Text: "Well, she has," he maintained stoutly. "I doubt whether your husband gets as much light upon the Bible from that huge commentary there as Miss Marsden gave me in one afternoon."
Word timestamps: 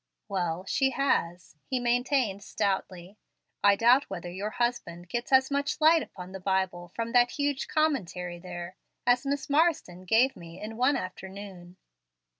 "Well, 0.27 0.65
she 0.65 0.89
has," 0.89 1.57
he 1.67 1.79
maintained 1.79 2.41
stoutly. 2.41 3.19
"I 3.63 3.75
doubt 3.75 4.09
whether 4.09 4.31
your 4.31 4.49
husband 4.49 5.09
gets 5.09 5.31
as 5.31 5.51
much 5.51 5.79
light 5.79 6.01
upon 6.01 6.31
the 6.31 6.39
Bible 6.39 6.91
from 6.95 7.11
that 7.11 7.29
huge 7.33 7.67
commentary 7.67 8.39
there 8.39 8.77
as 9.05 9.27
Miss 9.27 9.47
Marsden 9.47 10.05
gave 10.05 10.35
me 10.35 10.59
in 10.59 10.75
one 10.75 10.95
afternoon." 10.97 11.77